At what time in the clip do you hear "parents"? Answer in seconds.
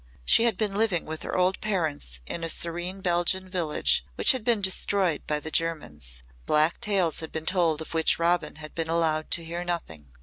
1.61-2.21